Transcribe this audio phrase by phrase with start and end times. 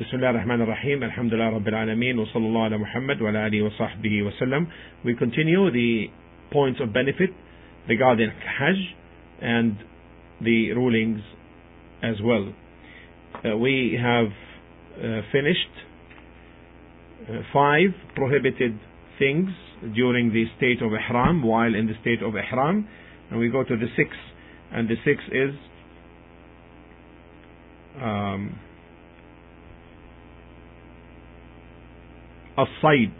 [0.00, 4.22] بسم الله الرحمن الرحيم الحمد لله رب العالمين وصلى الله على محمد وعلى آله وصحبه
[4.22, 4.66] وسلم
[5.04, 6.10] We continue the
[6.50, 7.30] points of benefit
[7.88, 8.76] regarding Hajj
[9.40, 9.76] and
[10.40, 11.20] the rulings
[12.02, 12.52] as well.
[13.44, 14.32] Uh, we have
[14.98, 15.74] uh, finished
[17.28, 18.76] uh, five prohibited
[19.20, 19.50] things
[19.94, 22.88] during the state of Ihram while in the state of Ihram
[23.30, 24.18] and we go to the sixth
[24.72, 25.54] and the sixth is
[28.02, 28.58] um,
[32.59, 33.11] الصيد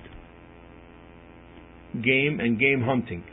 [2.02, 3.24] game and game hunting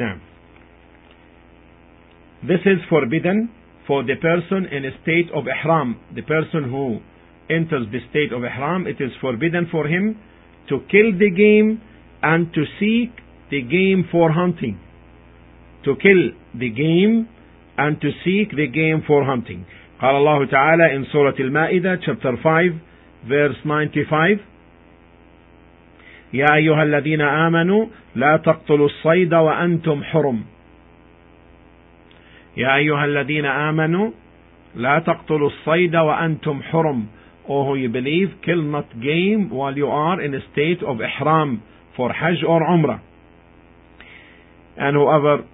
[0.00, 0.18] Now,
[2.47, 3.49] this is forbidden
[3.87, 5.99] for the person in a state of ihram.
[6.13, 6.99] The person who
[7.49, 10.17] enters the state of ihram, it is forbidden for him
[10.69, 11.81] to kill the game
[12.21, 13.11] and to seek
[13.51, 14.79] the game for hunting.
[15.85, 17.29] To kill the game
[17.77, 19.65] and to seek the game for hunting.
[20.01, 22.81] قال الله تعالى in Surah Al-Ma'idah chapter 5
[23.27, 24.39] verse 95
[26.33, 27.85] يا أيها الذين آمنوا
[28.15, 30.43] لا تقتلوا الصيد وأنتم حرم
[32.56, 34.10] يا أيها الذين آمنوا
[34.76, 37.06] لا تقتلوا الصيد وأنتم حرم
[37.48, 41.62] O who you believe, kill not game while you are in a state of ihram
[41.96, 43.00] for Hajj or Umrah.
[44.76, 45.44] And whoever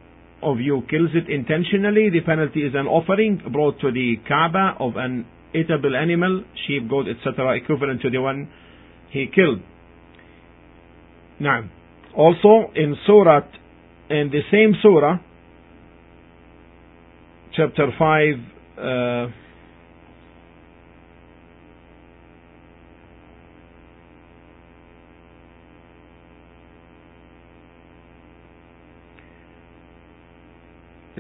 [0.42, 4.97] of you kills it intentionally, the penalty is an offering brought to the Kaaba of
[4.97, 8.48] an eatable animal, sheep, goat, etc., equivalent to the one
[9.11, 9.61] he killed.
[11.41, 11.64] Now,
[12.14, 13.41] also in Surah,
[14.11, 15.19] in the same Surah,
[17.53, 18.35] chapter 5,
[18.77, 19.27] uh,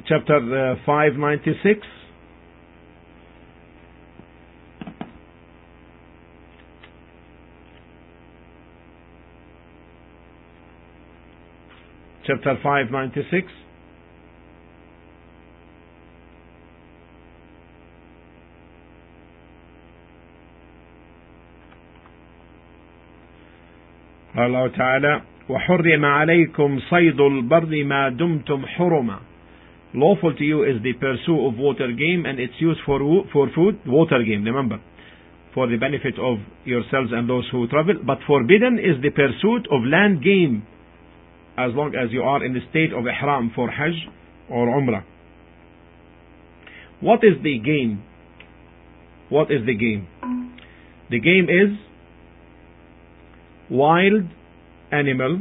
[0.07, 1.87] chapter uh, 596
[12.25, 13.47] chapter 596
[24.40, 29.18] قال الله تعالى وحرم عليكم صيد البر ما دمتم حرما
[29.94, 33.00] lawful to you is the pursuit of water game and its use for
[33.32, 34.78] for food water game remember
[35.54, 39.80] for the benefit of yourselves and those who travel but forbidden is the pursuit of
[39.84, 40.66] land game
[41.56, 43.96] as long as you are in the state of ihram for hajj
[44.50, 45.02] or umrah
[47.00, 48.02] what is the game
[49.30, 50.06] what is the game
[51.10, 51.70] the game is
[53.71, 54.25] wild
[54.91, 55.39] animal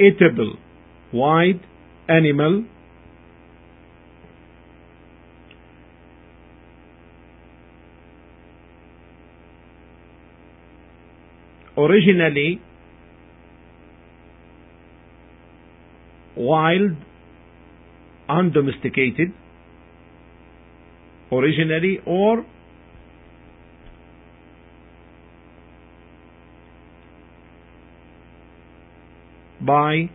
[0.00, 0.52] eatable
[1.12, 1.60] wild
[2.08, 2.64] animal
[11.78, 12.60] originally
[16.36, 16.96] wild
[18.28, 19.32] undomesticated
[21.30, 22.44] originally or
[29.64, 30.10] by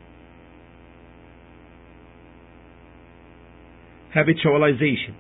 [4.16, 5.16] habitualization.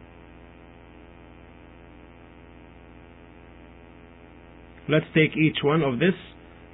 [4.89, 6.15] Let's take each one of this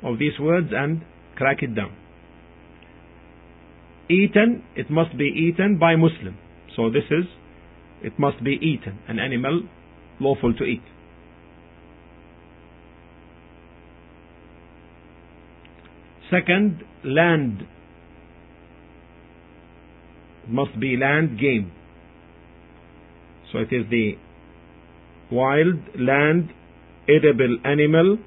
[0.03, 1.02] of these words and
[1.36, 1.96] crack it down.
[4.09, 6.38] Eaten it must be eaten by muslim.
[6.75, 7.25] So this is
[8.03, 9.00] it must be eaten.
[9.08, 9.63] An animal
[10.19, 10.84] lawful to eat
[16.33, 17.67] second land.
[20.47, 21.71] Must be land game.
[23.51, 24.18] So it is the
[25.31, 26.50] wild land
[27.07, 28.18] edible animal.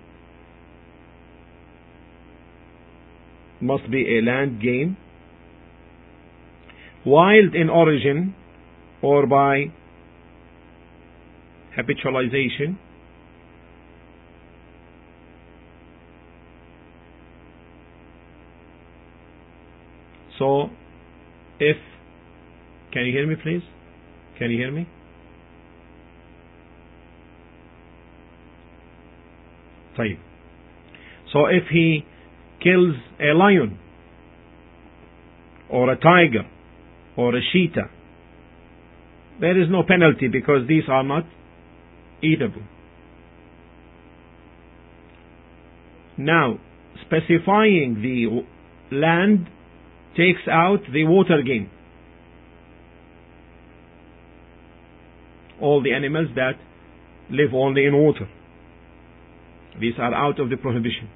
[3.60, 4.96] Must be a land game.
[7.04, 8.34] Wild in origin
[9.02, 9.66] or by
[11.76, 12.78] habitualization
[20.39, 20.69] so
[21.59, 21.77] if
[22.91, 23.63] can you hear me please
[24.37, 24.87] can you hear me
[29.97, 30.17] طيب
[31.33, 32.05] so if he
[32.61, 33.77] kills a lion
[35.69, 36.45] or a tiger
[37.17, 37.89] or a cheetah,
[39.39, 41.23] there is no penalty because these are not
[42.21, 42.61] eatable.
[46.17, 46.59] Now,
[47.05, 49.47] specifying the land
[50.15, 51.69] takes out the water game.
[55.61, 56.53] All the animals that
[57.29, 58.27] live only in water.
[59.79, 61.09] These are out of the prohibition.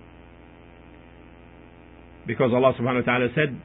[2.28, 3.60] Because Allah subhanahu wa ta'ala said,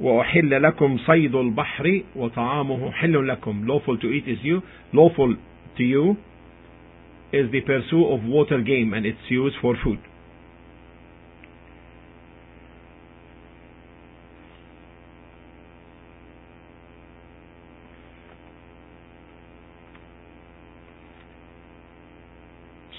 [0.00, 4.62] وأحل لكم صيد البحر وطعامه حل لكم lawful to eat is you
[4.92, 5.36] lawful
[5.76, 6.16] to you
[7.32, 9.98] is the pursuit of water game and its use for food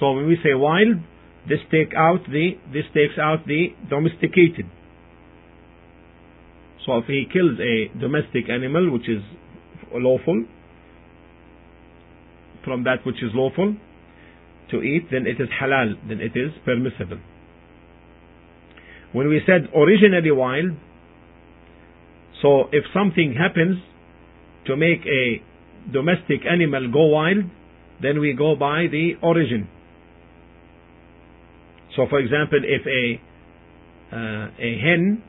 [0.01, 0.97] so when we say wild
[1.49, 4.67] this take out the this takes out the domesticated
[6.89, 9.23] so if he kills a domestic animal which is
[9.93, 10.47] lawful,
[12.65, 13.77] from that which is lawful
[14.71, 17.19] to eat, then it is halal, then it is permissible.
[19.13, 20.73] When we said originally wild,
[22.41, 23.83] so if something happens
[24.67, 25.43] to make a
[25.93, 27.45] domestic animal go wild,
[28.01, 29.69] then we go by the origin.
[31.99, 35.23] So for example, if a, uh, a hen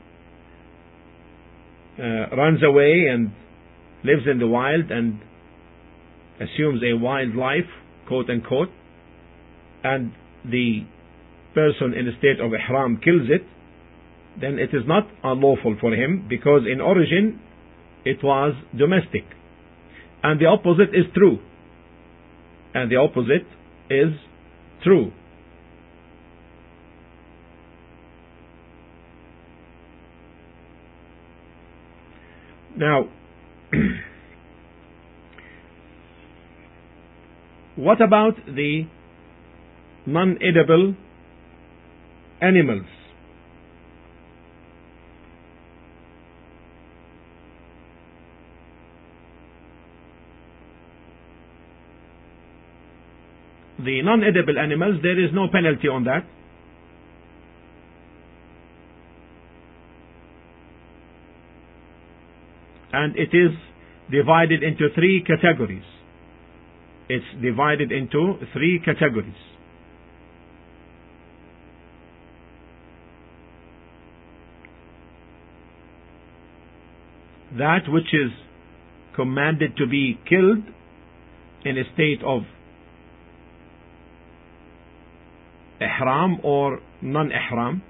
[1.98, 3.32] uh, runs away and
[4.04, 5.18] lives in the wild and
[6.36, 7.66] assumes a wild life,
[8.06, 8.68] quote unquote,
[9.82, 10.12] and
[10.44, 10.86] the
[11.54, 13.42] person in a state of ihram kills it,
[14.40, 17.40] then it is not unlawful for him because in origin
[18.04, 19.24] it was domestic.
[20.22, 21.38] And the opposite is true.
[22.74, 23.48] And the opposite
[23.90, 24.14] is
[24.84, 25.10] true.
[32.76, 33.08] Now,
[37.76, 38.86] what about the
[40.06, 40.94] non-edible
[42.40, 42.86] animals?
[53.78, 56.24] The non-edible animals, there is no penalty on that.
[62.92, 63.52] And it is
[64.10, 65.84] divided into three categories.
[67.08, 69.34] It's divided into three categories.
[77.58, 78.30] That which is
[79.16, 80.64] commanded to be killed
[81.64, 82.42] in a state of
[85.80, 87.82] ihram or non-ihram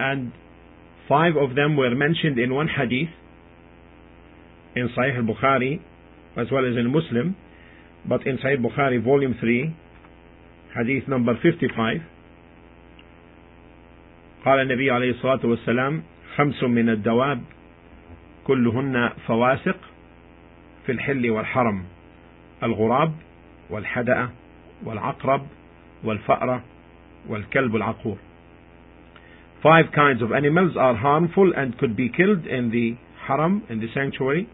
[0.00, 0.32] and
[1.08, 3.10] five of them were mentioned in one hadith
[4.76, 5.80] in Sahih al-Bukhari
[6.36, 7.36] as well as in Muslim
[8.08, 9.74] but in Sahih Bukhari volume 3
[10.76, 12.00] hadith number 55
[14.44, 16.02] قال النبي عليه الصلاة والسلام
[16.36, 17.42] خمس من الدواب
[18.44, 19.76] كلهن فواسق
[20.86, 21.84] في الحل والحرم
[22.62, 23.12] الغراب
[23.70, 24.30] والحدأة
[24.84, 25.46] والعقرب
[26.04, 26.64] والفأرة
[27.28, 28.16] والكلب العقور
[29.62, 33.88] Five kinds of animals are harmful and could be killed in the haram, in the
[33.94, 34.48] sanctuary.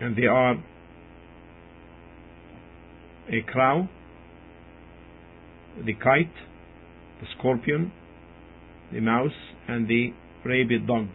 [0.00, 0.54] And they are
[3.32, 3.88] a crow,
[5.84, 6.34] the kite,
[7.20, 7.90] the scorpion,
[8.92, 9.32] the mouse,
[9.66, 10.12] and the
[10.44, 11.08] rabid dog.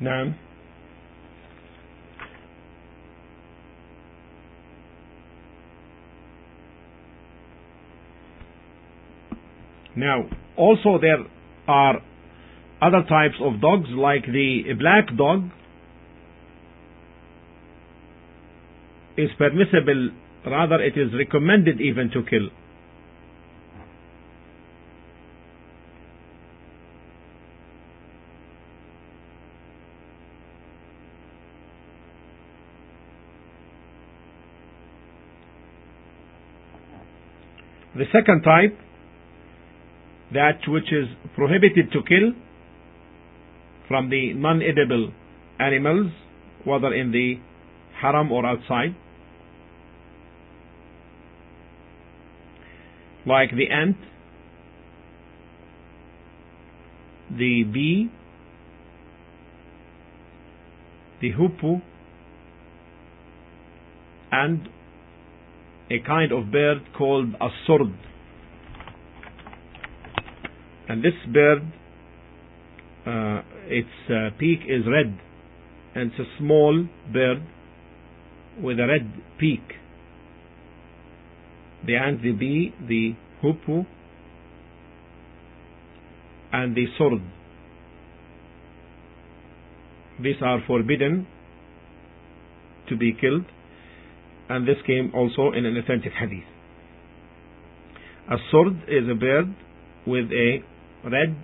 [0.00, 0.32] نعم
[9.96, 10.24] Now,
[10.56, 11.24] also there
[11.68, 12.02] are
[12.82, 15.50] other types of dogs like the black dog
[19.16, 20.10] is permissible,
[20.44, 22.48] rather it is recommended even to kill.
[37.99, 38.79] The second type,
[40.33, 42.31] that which is prohibited to kill
[43.89, 45.11] from the non-edible
[45.59, 46.09] animals,
[46.63, 47.39] whether in the
[48.01, 48.95] haram or outside,
[53.25, 53.97] like the ant,
[57.31, 58.09] the bee,
[61.19, 61.81] the hoopoe,
[64.31, 64.69] and
[65.91, 67.93] a kind of bird called a surd.
[70.87, 71.61] And this bird,
[73.05, 75.17] uh, its uh, peak is red,
[75.95, 77.43] and it's a small bird
[78.61, 79.61] with a red peak.
[81.85, 83.85] The ant, the bee, the hoopoe,
[86.51, 87.21] and the surd.
[90.21, 91.25] These are forbidden
[92.89, 93.45] to be killed
[94.49, 96.43] and this came also in an authentic hadith.
[98.29, 99.55] A surd is a bird
[100.05, 100.57] with a
[101.03, 101.35] red,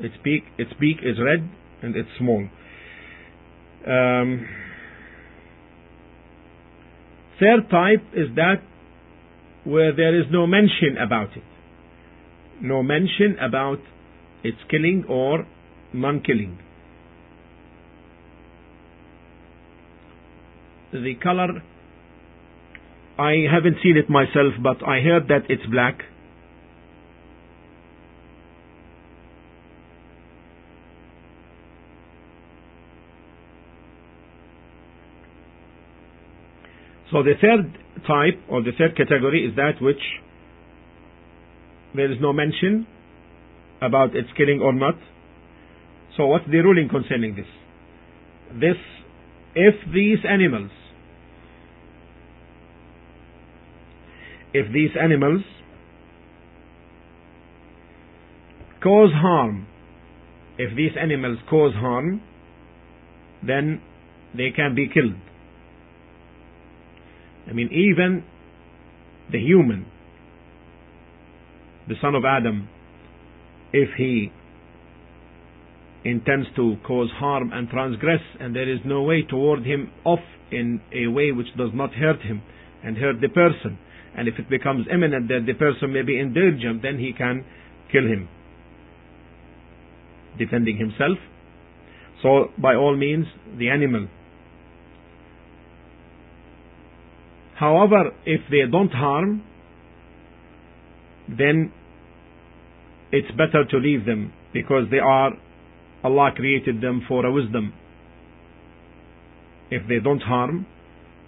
[0.00, 1.48] its beak, its beak is red
[1.82, 2.48] and it's small.
[3.86, 4.46] Um,
[7.40, 8.62] third type is that
[9.64, 11.42] where there is no mention about it.
[12.60, 13.78] No mention about
[14.42, 15.46] its killing or
[15.92, 16.58] non-killing.
[20.92, 21.62] The color
[23.18, 26.02] I haven't seen it myself, but I heard that it's black.
[37.10, 37.72] So the third
[38.06, 40.00] type or the third category is that which
[41.94, 42.86] there is no mention
[43.80, 44.94] about its killing or not.
[46.16, 47.46] So what's the ruling concerning this?
[48.52, 48.76] This,
[49.54, 50.70] if these animals
[54.54, 55.42] if these animals
[58.82, 59.66] cause harm,
[60.58, 62.22] if these animals cause harm,
[63.46, 63.80] then
[64.36, 65.14] they can be killed.
[67.48, 68.24] I mean, even
[69.32, 69.86] the human,
[71.88, 72.68] the son of Adam,
[73.72, 74.30] if he
[76.04, 80.20] intends to cause harm and transgress, and there is no way to ward him off
[80.50, 82.42] in a way which does not hurt him
[82.84, 83.78] and hurt the person,
[84.18, 87.44] and if it becomes imminent that the person may be in danger, then he can
[87.92, 88.28] kill him,
[90.36, 91.18] defending himself.
[92.20, 94.08] So, by all means, the animal.
[97.54, 99.44] However, if they don't harm,
[101.28, 101.72] then
[103.12, 105.30] it's better to leave them because they are,
[106.02, 107.72] Allah created them for a wisdom.
[109.70, 110.66] If they don't harm,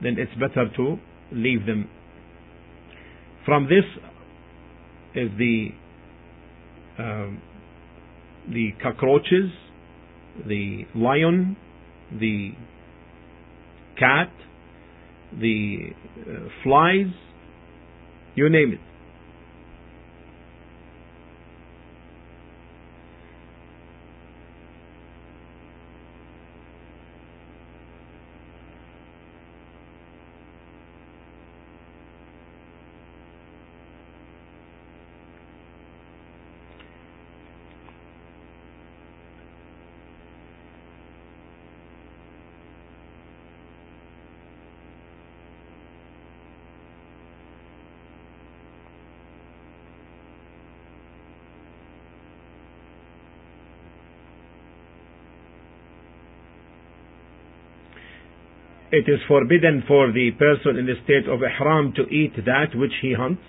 [0.02, 0.98] then it's better to
[1.30, 1.88] leave them
[3.50, 3.82] from this
[5.16, 5.70] is the
[6.96, 7.30] uh,
[8.48, 9.50] the cockroaches,
[10.46, 11.56] the lion,
[12.12, 12.52] the
[13.98, 14.30] cat,
[15.32, 15.78] the
[16.20, 17.12] uh, flies,
[18.36, 18.89] you name it.
[58.92, 62.92] It is forbidden for the person in the state of ihram to eat that which
[63.00, 63.42] he hunts.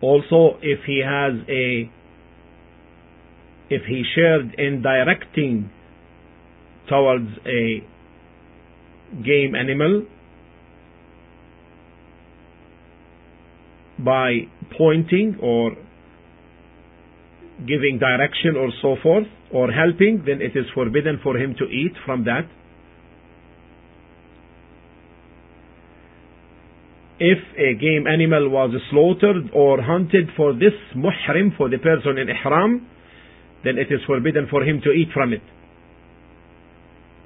[0.00, 1.90] Also, if he has a,
[3.68, 5.70] if he shared in directing
[6.88, 7.82] towards a
[9.24, 10.06] game animal
[13.98, 14.42] by
[14.76, 15.72] pointing or
[17.66, 21.92] giving direction or so forth, or helping, then it is forbidden for him to eat
[22.04, 22.48] from that.
[27.20, 32.28] if a game animal was slaughtered or hunted for this muhrim, for the person in
[32.28, 32.86] ihram,
[33.64, 35.42] then it is forbidden for him to eat from it.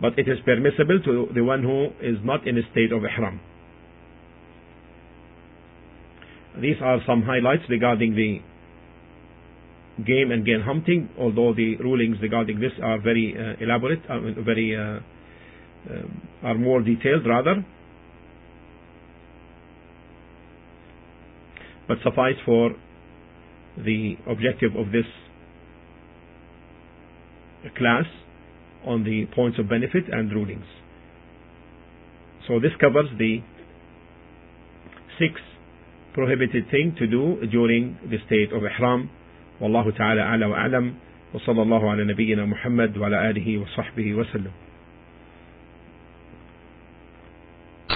[0.01, 3.41] But it is permissible to the one who is not in a state of ihram.
[6.61, 8.41] These are some highlights regarding the
[9.99, 14.75] game and game hunting, although the rulings regarding this are very uh, elaborate, uh, very
[14.77, 15.01] uh,
[15.91, 17.65] um, are more detailed rather.
[21.89, 22.71] But suffice for
[23.77, 25.05] the objective of this
[27.77, 28.05] class
[28.87, 30.65] on the points of benefit and rulings.
[32.49, 33.39] So this covers the
[35.19, 35.41] six
[36.15, 39.11] prohibited thing to do during the state of ihram.
[39.63, 40.95] والله تعالى أعلى وأعلم
[41.35, 44.51] وصلى الله على نبينا محمد وعلى آله وصحبه وسلم.